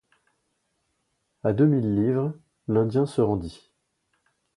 [1.43, 2.33] À deux mille livres,
[2.67, 3.71] l’Indien se rendit.